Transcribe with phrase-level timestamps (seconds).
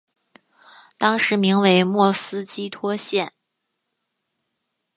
[0.97, 3.33] 当时名为莫斯基托县。